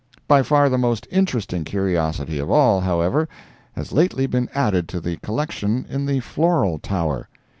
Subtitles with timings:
[0.27, 3.29] By far the most interesting curiosity of all, however,
[3.73, 7.29] has lately been added to the collection in the Floral Tower.